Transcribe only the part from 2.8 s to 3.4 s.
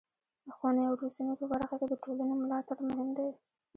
مهم دی.